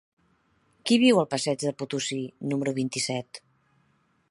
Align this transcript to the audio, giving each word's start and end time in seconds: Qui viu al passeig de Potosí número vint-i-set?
Qui 0.89 0.97
viu 1.03 1.19
al 1.23 1.27
passeig 1.33 1.67
de 1.67 1.75
Potosí 1.83 2.19
número 2.53 2.73
vint-i-set? 2.81 3.43